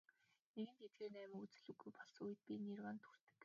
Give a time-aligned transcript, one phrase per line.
[0.53, 3.33] Нэгэнт эдгээр найман үзэл үгүй болсон үед бид нирваанд хүрдэг.